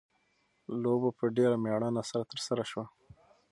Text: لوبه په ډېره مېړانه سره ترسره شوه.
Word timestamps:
لوبه 0.81 1.09
په 1.19 1.25
ډېره 1.37 1.55
مېړانه 1.63 2.03
سره 2.09 2.23
ترسره 2.31 2.63
شوه. 2.71 2.85